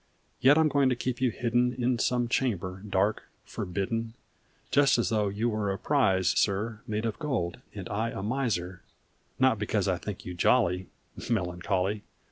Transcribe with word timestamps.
Yet 0.39 0.57
I 0.57 0.61
m 0.61 0.67
going 0.67 0.89
to 0.89 0.95
keep 0.95 1.21
you 1.21 1.29
hidden 1.29 1.73
In 1.73 1.99
some 1.99 2.27
chamber 2.27 2.81
dark, 2.89 3.25
forbidden, 3.45 4.15
Just 4.71 4.97
as 4.97 5.09
though 5.09 5.27
you 5.27 5.47
were 5.47 5.71
a 5.71 5.77
prize, 5.77 6.29
sir, 6.29 6.81
Made 6.87 7.05
of 7.05 7.19
gold, 7.19 7.59
and 7.75 7.87
I 7.87 8.09
a 8.09 8.23
miser 8.23 8.81
Not 9.37 9.59
because 9.59 9.87
I 9.87 9.97
think 9.99 10.25
you 10.25 10.33
jolly, 10.33 10.87
Melancholy 11.29 12.01